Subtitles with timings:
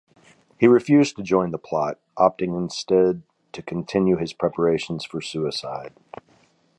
[0.59, 5.93] He refused to join the plot, opting instead to continue his preparations for suicide.